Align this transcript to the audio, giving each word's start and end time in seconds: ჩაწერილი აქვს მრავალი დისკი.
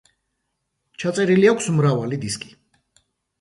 ჩაწერილი 1.03 1.51
აქვს 1.51 1.69
მრავალი 1.75 2.21
დისკი. 2.25 2.51